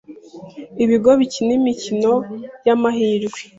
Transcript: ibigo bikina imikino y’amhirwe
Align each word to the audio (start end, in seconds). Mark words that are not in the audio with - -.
ibigo 0.83 1.09
bikina 1.19 1.51
imikino 1.59 2.13
y’amhirwe 2.65 3.39